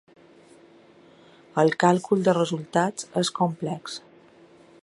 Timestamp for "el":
1.65-1.69